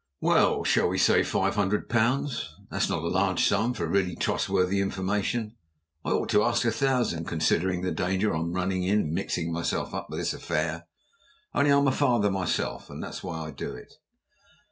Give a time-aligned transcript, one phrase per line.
[0.21, 2.55] "Well, shall we say five hundred pounds?
[2.71, 5.55] That's not a large sum for really trustworthy information.
[6.03, 10.09] I ought to ask a thousand, considering the danger I'm running in mixing myself up
[10.09, 10.87] with the affair.
[11.53, 13.93] Only I'm a father myself, and that's why I do it."